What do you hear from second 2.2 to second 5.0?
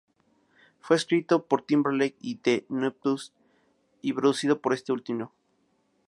y The Neptunes y producido por este